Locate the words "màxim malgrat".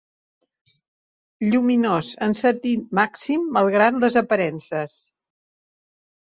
3.01-4.01